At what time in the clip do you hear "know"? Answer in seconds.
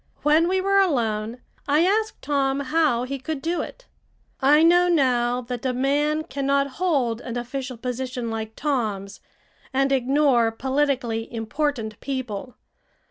4.63-4.87